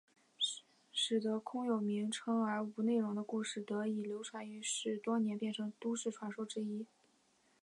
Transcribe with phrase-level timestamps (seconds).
[0.91, 6.87] 使得空有名称而无内容的故事得以流传于世多年变成都市传说之一。